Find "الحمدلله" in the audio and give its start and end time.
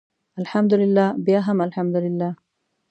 0.41-1.05, 1.67-2.29